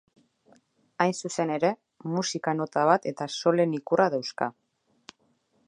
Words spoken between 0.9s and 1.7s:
Hain zuzen ere,